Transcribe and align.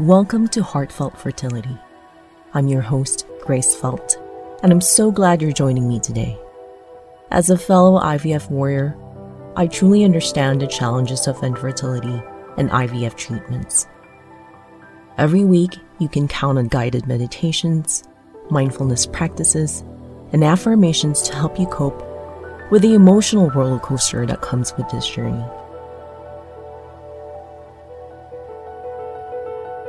Welcome 0.00 0.48
to 0.48 0.62
Heartfelt 0.62 1.18
Fertility. 1.18 1.76
I'm 2.54 2.68
your 2.68 2.80
host, 2.80 3.26
Grace 3.42 3.74
Felt, 3.74 4.16
and 4.62 4.72
I'm 4.72 4.80
so 4.80 5.10
glad 5.10 5.42
you're 5.42 5.52
joining 5.52 5.86
me 5.86 6.00
today. 6.00 6.38
As 7.30 7.50
a 7.50 7.58
fellow 7.58 8.00
IVF 8.00 8.50
warrior, 8.50 8.96
I 9.56 9.66
truly 9.66 10.04
understand 10.04 10.62
the 10.62 10.66
challenges 10.66 11.28
of 11.28 11.44
infertility 11.44 12.22
and 12.56 12.70
IVF 12.70 13.14
treatments. 13.14 13.86
Every 15.18 15.44
week, 15.44 15.76
you 15.98 16.08
can 16.08 16.28
count 16.28 16.56
on 16.56 16.68
guided 16.68 17.06
meditations, 17.06 18.02
mindfulness 18.48 19.04
practices, 19.04 19.84
and 20.32 20.42
affirmations 20.42 21.20
to 21.24 21.34
help 21.34 21.60
you 21.60 21.66
cope 21.66 22.02
with 22.70 22.80
the 22.80 22.94
emotional 22.94 23.50
roller 23.50 23.78
coaster 23.78 24.24
that 24.24 24.40
comes 24.40 24.74
with 24.78 24.88
this 24.88 25.06
journey. 25.06 25.44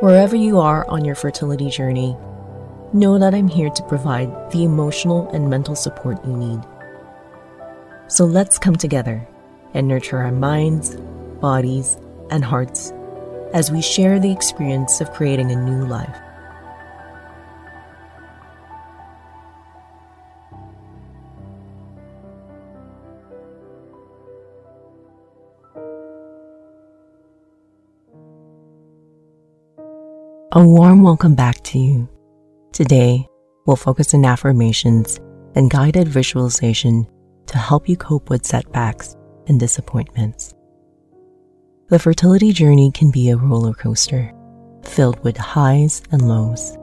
Wherever 0.01 0.35
you 0.35 0.57
are 0.57 0.89
on 0.89 1.05
your 1.05 1.13
fertility 1.13 1.69
journey, 1.69 2.17
know 2.91 3.19
that 3.19 3.35
I'm 3.35 3.47
here 3.47 3.69
to 3.69 3.83
provide 3.83 4.49
the 4.49 4.63
emotional 4.63 5.29
and 5.29 5.47
mental 5.47 5.75
support 5.75 6.25
you 6.25 6.35
need. 6.35 6.59
So 8.07 8.25
let's 8.25 8.57
come 8.57 8.75
together 8.75 9.27
and 9.75 9.87
nurture 9.87 10.17
our 10.17 10.31
minds, 10.31 10.95
bodies, 11.39 11.99
and 12.31 12.43
hearts 12.43 12.91
as 13.53 13.71
we 13.71 13.83
share 13.83 14.19
the 14.19 14.31
experience 14.31 15.01
of 15.01 15.13
creating 15.13 15.51
a 15.51 15.55
new 15.55 15.85
life. 15.85 16.17
A 30.62 30.63
warm 30.63 31.01
welcome 31.01 31.34
back 31.34 31.59
to 31.63 31.79
you. 31.79 32.07
Today, 32.71 33.27
we'll 33.65 33.76
focus 33.76 34.13
on 34.13 34.23
affirmations 34.23 35.20
and 35.55 35.71
guided 35.71 36.07
visualization 36.07 37.07
to 37.48 37.57
help 37.57 37.90
you 37.90 37.98
cope 37.98 38.29
with 38.29 38.45
setbacks 38.45 39.17
and 39.48 39.59
disappointments. 39.59 40.54
The 41.89 41.98
fertility 41.98 42.54
journey 42.54 42.91
can 42.91 43.09
be 43.09 43.32
a 43.32 43.37
roller 43.37 43.73
coaster 43.73 44.32
filled 44.84 45.23
with 45.23 45.35
highs 45.35 46.04
and 46.12 46.29
lows. 46.29 46.77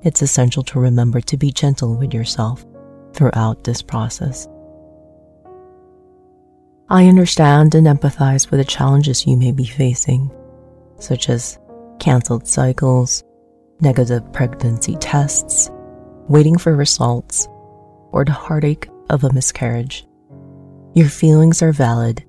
It's 0.00 0.22
essential 0.22 0.62
to 0.62 0.80
remember 0.80 1.20
to 1.20 1.36
be 1.36 1.50
gentle 1.50 1.98
with 1.98 2.14
yourself 2.14 2.64
throughout 3.12 3.62
this 3.62 3.82
process. 3.82 4.48
I 6.88 7.08
understand 7.08 7.74
and 7.74 7.86
empathize 7.86 8.50
with 8.50 8.58
the 8.58 8.64
challenges 8.64 9.26
you 9.26 9.36
may 9.36 9.52
be 9.52 9.66
facing, 9.66 10.30
such 10.98 11.28
as 11.28 11.58
canceled 11.98 12.46
cycles, 12.46 13.22
negative 13.80 14.32
pregnancy 14.32 14.96
tests, 14.96 15.70
waiting 16.28 16.58
for 16.58 16.74
results, 16.74 17.48
or 18.12 18.24
the 18.24 18.32
heartache 18.32 18.88
of 19.10 19.24
a 19.24 19.32
miscarriage. 19.32 20.06
Your 20.94 21.08
feelings 21.08 21.62
are 21.62 21.72
valid, 21.72 22.24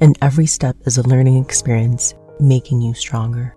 and 0.00 0.18
every 0.20 0.46
step 0.46 0.76
is 0.86 0.98
a 0.98 1.08
learning 1.08 1.42
experience 1.42 2.14
making 2.40 2.80
you 2.80 2.94
stronger. 2.94 3.56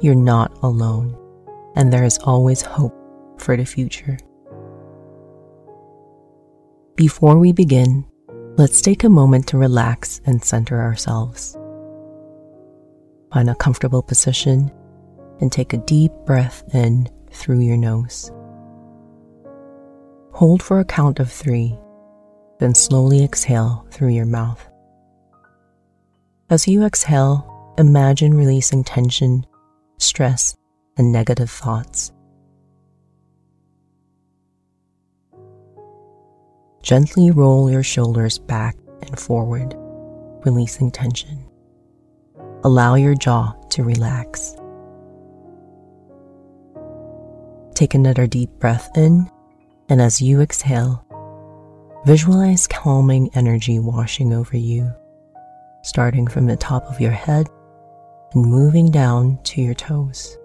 You're 0.00 0.14
not 0.14 0.58
alone, 0.62 1.16
and 1.74 1.92
there 1.92 2.04
is 2.04 2.18
always 2.18 2.62
hope 2.62 2.94
for 3.38 3.56
the 3.56 3.64
future. 3.64 4.18
Before 6.96 7.38
we 7.38 7.52
begin, 7.52 8.06
let's 8.56 8.80
take 8.80 9.04
a 9.04 9.10
moment 9.10 9.46
to 9.48 9.58
relax 9.58 10.20
and 10.24 10.42
center 10.42 10.80
ourselves. 10.80 11.56
Find 13.36 13.50
a 13.50 13.54
comfortable 13.54 14.02
position 14.02 14.72
and 15.42 15.52
take 15.52 15.74
a 15.74 15.84
deep 15.84 16.10
breath 16.24 16.64
in 16.72 17.06
through 17.30 17.58
your 17.58 17.76
nose. 17.76 18.32
Hold 20.32 20.62
for 20.62 20.80
a 20.80 20.86
count 20.86 21.20
of 21.20 21.30
three, 21.30 21.78
then 22.60 22.74
slowly 22.74 23.22
exhale 23.22 23.86
through 23.90 24.08
your 24.08 24.24
mouth. 24.24 24.66
As 26.48 26.66
you 26.66 26.86
exhale, 26.86 27.74
imagine 27.76 28.32
releasing 28.32 28.82
tension, 28.82 29.44
stress, 29.98 30.56
and 30.96 31.12
negative 31.12 31.50
thoughts. 31.50 32.12
Gently 36.80 37.30
roll 37.32 37.70
your 37.70 37.82
shoulders 37.82 38.38
back 38.38 38.78
and 39.02 39.18
forward, 39.20 39.74
releasing 40.42 40.90
tension 40.90 41.45
allow 42.66 42.96
your 42.96 43.14
jaw 43.14 43.54
to 43.70 43.84
relax. 43.84 44.56
Take 47.76 47.94
another 47.94 48.26
deep 48.26 48.50
breath 48.58 48.90
in, 48.96 49.30
and 49.88 50.02
as 50.02 50.20
you 50.20 50.40
exhale, 50.40 51.06
visualize 52.04 52.66
calming 52.66 53.30
energy 53.34 53.78
washing 53.78 54.32
over 54.32 54.56
you, 54.56 54.92
starting 55.84 56.26
from 56.26 56.46
the 56.46 56.56
top 56.56 56.82
of 56.86 57.00
your 57.00 57.12
head 57.12 57.48
and 58.32 58.44
moving 58.44 58.90
down 58.90 59.38
to 59.44 59.62
your 59.62 59.74
toes. 59.74 60.36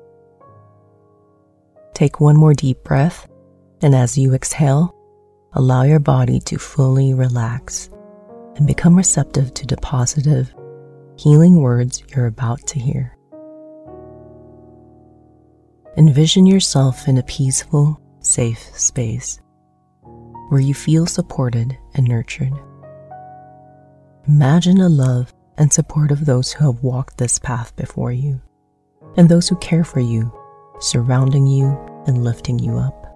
Take 1.95 2.19
one 2.19 2.37
more 2.37 2.53
deep 2.53 2.83
breath, 2.83 3.27
and 3.81 3.95
as 3.95 4.15
you 4.15 4.35
exhale, 4.35 4.93
allow 5.53 5.81
your 5.81 5.99
body 5.99 6.39
to 6.41 6.59
fully 6.59 7.15
relax 7.15 7.89
and 8.57 8.67
become 8.67 8.95
receptive 8.95 9.55
to 9.55 9.65
the 9.65 9.77
positive 9.77 10.53
healing 11.21 11.61
words 11.61 12.01
you're 12.09 12.25
about 12.25 12.65
to 12.65 12.79
hear. 12.79 13.15
Envision 15.95 16.47
yourself 16.47 17.07
in 17.07 17.19
a 17.19 17.23
peaceful, 17.23 18.01
safe 18.21 18.75
space 18.75 19.39
where 20.49 20.59
you 20.59 20.73
feel 20.73 21.05
supported 21.05 21.77
and 21.93 22.07
nurtured. 22.07 22.53
Imagine 24.27 24.81
a 24.81 24.89
love 24.89 25.31
and 25.59 25.71
support 25.71 26.09
of 26.09 26.25
those 26.25 26.51
who 26.51 26.65
have 26.65 26.81
walked 26.81 27.19
this 27.19 27.37
path 27.37 27.75
before 27.75 28.11
you 28.11 28.41
and 29.15 29.29
those 29.29 29.47
who 29.47 29.55
care 29.57 29.83
for 29.83 29.99
you, 29.99 30.33
surrounding 30.79 31.45
you 31.45 31.77
and 32.07 32.23
lifting 32.23 32.57
you 32.57 32.77
up. 32.77 33.10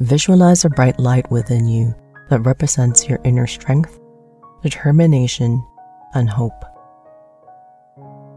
Visualize 0.00 0.64
a 0.64 0.70
bright 0.70 0.98
light 0.98 1.30
within 1.30 1.68
you 1.68 1.94
that 2.30 2.46
represents 2.46 3.06
your 3.06 3.20
inner 3.22 3.46
strength, 3.46 4.00
determination, 4.62 5.62
and 6.14 6.26
hope. 6.26 6.64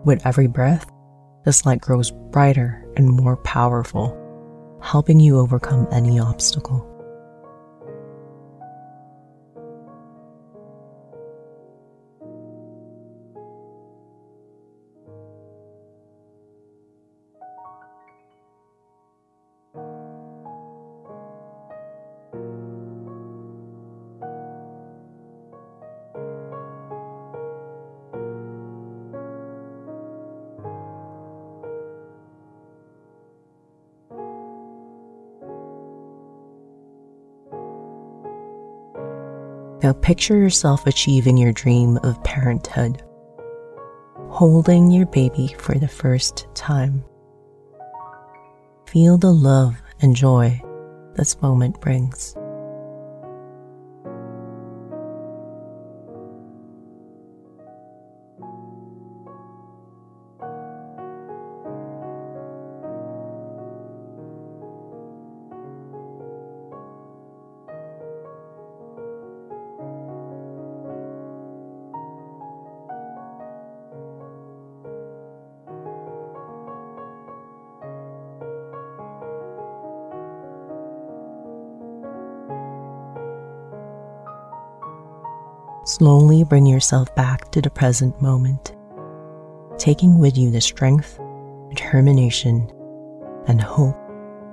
With 0.03 0.25
every 0.25 0.47
breath, 0.47 0.85
this 1.45 1.65
light 1.65 1.79
grows 1.79 2.11
brighter 2.11 2.85
and 2.97 3.09
more 3.09 3.37
powerful, 3.37 4.11
helping 4.81 5.21
you 5.21 5.39
overcome 5.39 5.87
any 5.89 6.19
obstacle. 6.19 6.85
Now 39.83 39.91
picture 39.91 40.37
yourself 40.37 40.87
achieving 40.87 41.35
your 41.35 41.51
dream 41.51 41.97
of 42.03 42.23
parenthood, 42.23 43.03
holding 44.29 44.89
your 44.89 45.05
baby 45.07 45.53
for 45.59 45.77
the 45.77 45.89
first 45.89 46.47
time. 46.55 47.03
Feel 48.87 49.17
the 49.17 49.33
love 49.33 49.75
and 49.99 50.15
joy 50.15 50.61
this 51.15 51.41
moment 51.41 51.81
brings. 51.81 52.33
Slowly 85.93 86.43
bring 86.43 86.65
yourself 86.65 87.13
back 87.13 87.51
to 87.51 87.61
the 87.61 87.69
present 87.69 88.19
moment, 88.19 88.75
taking 89.77 90.17
with 90.17 90.35
you 90.35 90.49
the 90.49 90.59
strength, 90.59 91.19
determination, 91.69 92.67
and 93.45 93.61
hope 93.61 93.95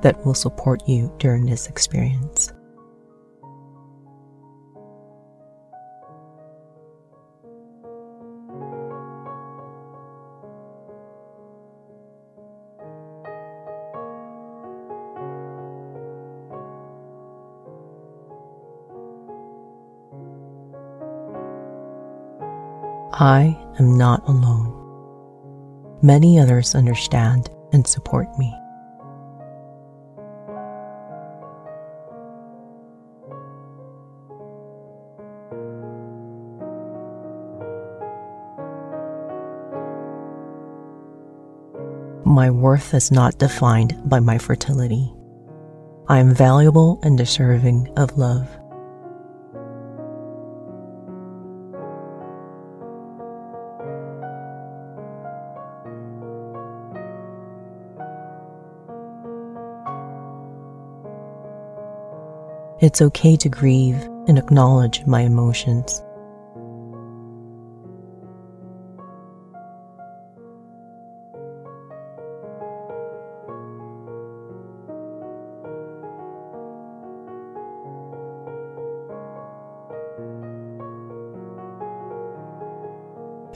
that 0.02 0.22
will 0.26 0.34
support 0.34 0.86
you 0.86 1.10
during 1.16 1.46
this 1.46 1.66
experience. 1.66 2.52
I 23.12 23.58
am 23.78 23.98
not 23.98 24.26
alone. 24.28 24.76
Many 26.02 26.38
others 26.38 26.74
understand 26.74 27.50
and 27.72 27.86
support 27.86 28.28
me. 28.38 28.54
My 42.24 42.48
worth 42.48 42.94
is 42.94 43.10
not 43.10 43.38
defined 43.38 43.96
by 44.04 44.20
my 44.20 44.38
fertility. 44.38 45.12
I 46.08 46.18
am 46.18 46.32
valuable 46.32 47.00
and 47.02 47.18
deserving 47.18 47.92
of 47.96 48.16
love. 48.16 48.59
It's 62.80 63.02
okay 63.02 63.36
to 63.36 63.48
grieve 63.50 64.02
and 64.26 64.38
acknowledge 64.38 65.04
my 65.04 65.20
emotions. 65.20 66.02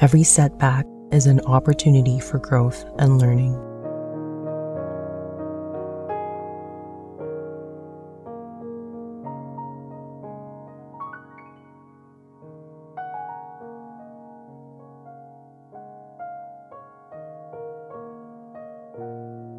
Every 0.01 0.23
setback 0.23 0.85
is 1.13 1.27
an 1.27 1.41
opportunity 1.47 2.21
for 2.21 2.39
growth 2.39 2.85
and 2.99 3.19
learning. 3.19 3.74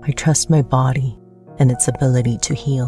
I 0.07 0.11
trust 0.11 0.51
my 0.51 0.61
body 0.61 1.17
and 1.57 1.71
its 1.71 1.87
ability 1.87 2.37
to 2.43 2.53
heal. 2.53 2.87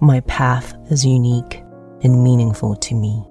My 0.00 0.20
path 0.20 0.74
is 0.90 1.04
unique 1.04 1.62
and 2.02 2.22
meaningful 2.22 2.76
to 2.76 2.94
me. 2.94 3.29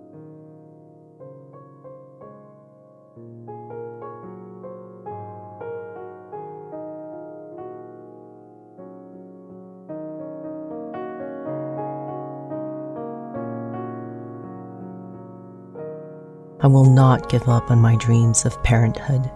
Will 16.80 16.90
not 16.90 17.28
give 17.28 17.50
up 17.50 17.70
on 17.70 17.78
my 17.78 17.94
dreams 17.98 18.46
of 18.46 18.64
parenthood. 18.64 19.30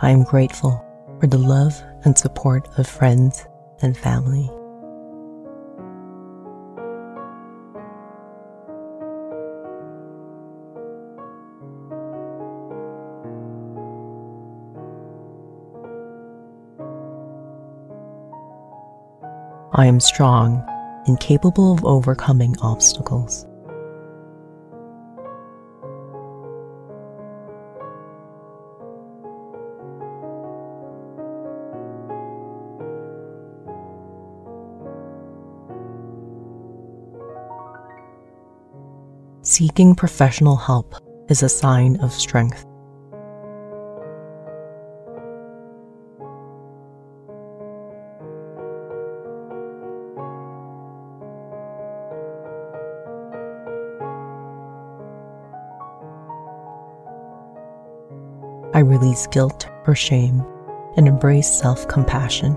I 0.00 0.10
am 0.10 0.24
grateful 0.24 0.84
for 1.20 1.28
the 1.28 1.38
love 1.38 1.80
and 2.04 2.18
support 2.18 2.66
of 2.78 2.88
friends 2.88 3.46
and 3.80 3.96
family. 3.96 4.50
I 19.78 19.84
am 19.84 20.00
strong 20.00 20.64
and 21.06 21.20
capable 21.20 21.74
of 21.74 21.84
overcoming 21.84 22.56
obstacles. 22.62 23.44
Seeking 39.42 39.94
professional 39.94 40.56
help 40.56 40.94
is 41.28 41.42
a 41.42 41.50
sign 41.50 42.00
of 42.00 42.14
strength. 42.14 42.65
I 58.76 58.80
release 58.80 59.26
guilt 59.28 59.70
or 59.86 59.94
shame 59.94 60.44
and 60.98 61.08
embrace 61.08 61.48
self 61.48 61.88
compassion. 61.88 62.54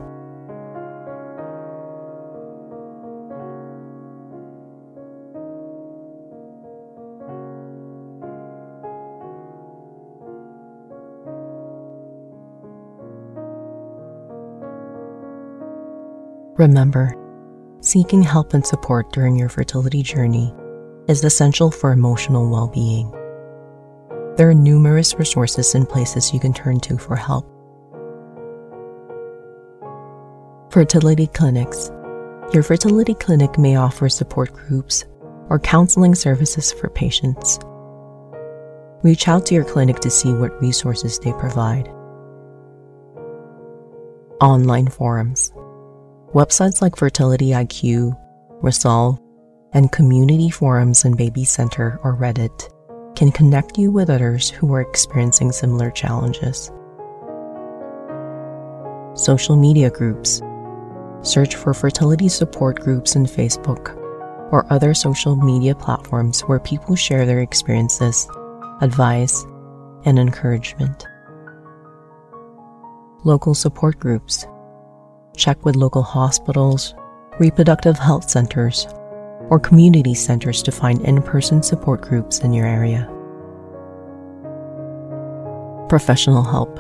Remember, 16.58 17.16
seeking 17.80 18.22
help 18.22 18.54
and 18.54 18.68
support 18.68 19.14
during 19.14 19.38
your 19.38 19.48
fertility 19.48 20.04
journey 20.04 20.54
is 21.08 21.24
essential 21.24 21.72
for 21.72 21.94
emotional 21.94 22.50
well 22.50 22.68
being. 22.68 23.10
There 24.40 24.50
are 24.50 24.54
numerous 24.54 25.16
resources 25.16 25.76
and 25.76 25.90
places 25.90 26.34
you 26.34 26.40
can 26.40 26.54
turn 26.54 26.80
to 26.80 26.98
for 26.98 27.18
help. 27.18 27.46
Fertility 30.72 31.28
clinics. 31.28 31.92
Your 32.54 32.64
fertility 32.64 33.16
clinic 33.16 33.60
may 33.60 33.76
offer 33.76 34.08
support 34.08 34.54
groups 34.54 35.04
or 35.50 35.60
counseling 35.60 36.16
services 36.16 36.72
for 36.72 36.88
patients. 36.88 37.60
Reach 39.04 39.28
out 39.28 39.46
to 39.48 39.56
your 39.56 39.66
clinic 39.66 40.00
to 40.00 40.10
see 40.10 40.32
what 40.32 40.62
resources 40.62 41.20
they 41.20 41.34
provide. 41.34 41.90
Online 44.40 44.88
forums. 44.88 45.52
Websites 46.34 46.82
like 46.82 46.96
Fertility 46.96 47.50
IQ, 47.50 48.18
Resolve, 48.62 49.20
and 49.74 49.92
community 49.92 50.50
forums 50.50 51.04
and 51.04 51.18
Baby 51.18 51.44
Center 51.44 52.00
or 52.04 52.16
Reddit 52.16 52.72
can 53.16 53.32
connect 53.32 53.78
you 53.78 53.92
with 53.92 54.10
others 54.10 54.50
who 54.50 54.74
are 54.74 54.82
experiencing 54.82 55.52
similar 55.52 55.92
challenges. 55.92 56.72
Social 59.14 59.56
media 59.56 59.90
groups. 59.90 60.42
Search 61.22 61.56
for 61.56 61.74
fertility 61.74 62.30
support 62.30 62.80
groups 62.80 63.16
in 63.16 63.26
Facebook, 63.26 63.96
or 64.52 64.66
other 64.72 64.94
social 64.94 65.36
media 65.36 65.76
platforms 65.76 66.42
where 66.42 66.60
people 66.60 66.96
share 66.96 67.26
their 67.26 67.42
experiences, 67.42 68.28
advice, 68.82 69.46
and 70.06 70.18
encouragement. 70.18 71.06
Local 73.26 73.54
support 73.54 74.00
groups. 74.00 74.46
Check 75.36 75.66
with 75.66 75.76
local 75.76 76.04
hospitals, 76.04 76.96
reproductive 77.38 78.00
health 78.00 78.30
centers, 78.30 78.88
or 79.50 79.60
community 79.60 80.14
centers 80.14 80.62
to 80.64 80.72
find 80.72 81.02
in 81.02 81.22
person 81.22 81.62
support 81.62 82.02
groups 82.02 82.40
in 82.40 82.54
your 82.54 82.68
area. 82.68 83.06
Professional 85.90 86.44
help. 86.44 86.80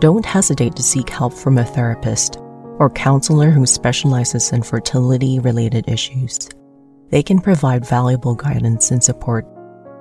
Don't 0.00 0.26
hesitate 0.26 0.76
to 0.76 0.82
seek 0.82 1.08
help 1.08 1.32
from 1.32 1.58
a 1.58 1.64
therapist 1.64 2.36
or 2.78 2.90
counselor 2.90 3.50
who 3.50 3.66
specializes 3.66 4.52
in 4.52 4.62
fertility 4.62 5.38
related 5.38 5.88
issues. 5.88 6.48
They 7.10 7.22
can 7.22 7.40
provide 7.40 7.86
valuable 7.86 8.34
guidance 8.34 8.90
and 8.90 9.02
support 9.02 9.46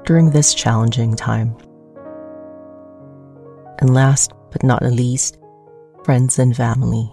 during 0.05 0.31
this 0.31 0.53
challenging 0.53 1.15
time. 1.15 1.55
And 3.79 3.93
last 3.93 4.33
but 4.51 4.63
not 4.63 4.83
least, 4.83 5.37
friends 6.03 6.39
and 6.39 6.55
family. 6.55 7.11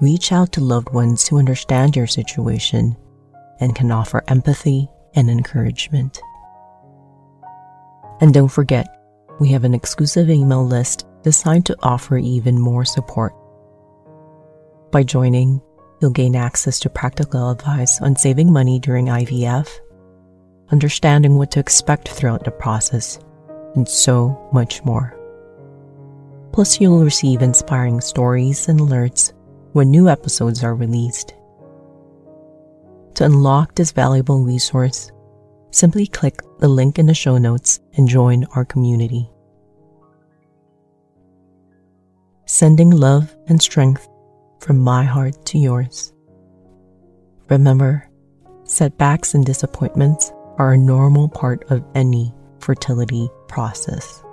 Reach 0.00 0.30
out 0.30 0.52
to 0.52 0.60
loved 0.60 0.92
ones 0.92 1.26
who 1.26 1.38
understand 1.38 1.96
your 1.96 2.06
situation 2.06 2.96
and 3.60 3.74
can 3.74 3.90
offer 3.90 4.22
empathy 4.28 4.88
and 5.14 5.30
encouragement. 5.30 6.20
And 8.20 8.34
don't 8.34 8.48
forget, 8.48 8.86
we 9.40 9.48
have 9.48 9.64
an 9.64 9.72
exclusive 9.74 10.28
email 10.28 10.66
list 10.66 11.06
designed 11.22 11.64
to 11.66 11.76
offer 11.82 12.18
even 12.18 12.58
more 12.58 12.84
support. 12.84 13.34
By 14.92 15.02
joining, 15.02 15.62
you'll 16.00 16.10
gain 16.10 16.36
access 16.36 16.78
to 16.80 16.90
practical 16.90 17.50
advice 17.50 18.00
on 18.02 18.16
saving 18.16 18.52
money 18.52 18.78
during 18.78 19.06
IVF, 19.06 19.68
understanding 20.70 21.36
what 21.36 21.50
to 21.52 21.60
expect 21.60 22.10
throughout 22.10 22.44
the 22.44 22.50
process, 22.50 23.18
and 23.74 23.88
so 23.88 24.48
much 24.52 24.84
more. 24.84 25.18
Plus, 26.52 26.80
you'll 26.80 27.02
receive 27.02 27.40
inspiring 27.40 28.00
stories 28.00 28.68
and 28.68 28.80
alerts 28.80 29.32
when 29.76 29.90
new 29.90 30.08
episodes 30.08 30.64
are 30.64 30.74
released. 30.74 31.34
To 33.12 33.26
unlock 33.26 33.74
this 33.74 33.92
valuable 33.92 34.42
resource, 34.42 35.12
simply 35.70 36.06
click 36.06 36.40
the 36.60 36.66
link 36.66 36.98
in 36.98 37.04
the 37.04 37.12
show 37.12 37.36
notes 37.36 37.80
and 37.92 38.08
join 38.08 38.46
our 38.54 38.64
community. 38.64 39.28
Sending 42.46 42.90
love 42.90 43.36
and 43.48 43.60
strength 43.60 44.08
from 44.60 44.78
my 44.78 45.04
heart 45.04 45.44
to 45.44 45.58
yours. 45.58 46.14
Remember, 47.50 48.08
setbacks 48.64 49.34
and 49.34 49.44
disappointments 49.44 50.32
are 50.56 50.72
a 50.72 50.78
normal 50.78 51.28
part 51.28 51.70
of 51.70 51.84
any 51.94 52.34
fertility 52.60 53.28
process. 53.46 54.24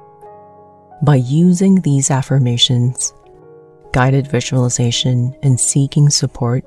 By 1.01 1.15
using 1.15 1.81
these 1.81 2.11
affirmations, 2.11 3.13
guided 3.93 4.27
visualization, 4.27 5.35
and 5.43 5.57
seeking 5.57 6.09
support, 6.09 6.65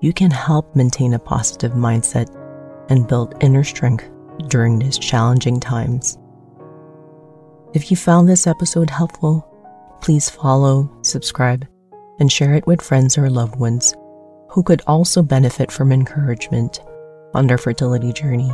you 0.00 0.12
can 0.12 0.30
help 0.30 0.74
maintain 0.74 1.12
a 1.12 1.18
positive 1.18 1.72
mindset 1.72 2.28
and 2.88 3.08
build 3.08 3.34
inner 3.40 3.64
strength 3.64 4.08
during 4.48 4.78
these 4.78 4.98
challenging 4.98 5.60
times. 5.60 6.18
If 7.74 7.90
you 7.90 7.96
found 7.96 8.28
this 8.28 8.46
episode 8.46 8.90
helpful, 8.90 9.46
please 10.00 10.30
follow, 10.30 10.90
subscribe, 11.02 11.66
and 12.20 12.30
share 12.30 12.54
it 12.54 12.66
with 12.66 12.80
friends 12.80 13.18
or 13.18 13.28
loved 13.28 13.58
ones 13.58 13.94
who 14.50 14.62
could 14.62 14.82
also 14.86 15.22
benefit 15.22 15.72
from 15.72 15.90
encouragement 15.90 16.80
on 17.34 17.46
their 17.46 17.58
fertility 17.58 18.12
journey. 18.12 18.52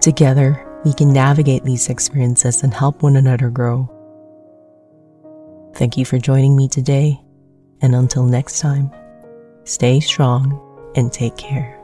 Together, 0.00 0.62
we 0.84 0.92
can 0.92 1.12
navigate 1.12 1.64
these 1.64 1.88
experiences 1.88 2.62
and 2.62 2.74
help 2.74 3.02
one 3.02 3.16
another 3.16 3.48
grow. 3.48 3.88
Thank 5.76 5.98
you 5.98 6.06
for 6.06 6.16
joining 6.16 6.56
me 6.56 6.68
today, 6.68 7.20
and 7.82 7.94
until 7.94 8.24
next 8.24 8.60
time, 8.60 8.90
stay 9.64 10.00
strong 10.00 10.58
and 10.96 11.12
take 11.12 11.36
care. 11.36 11.78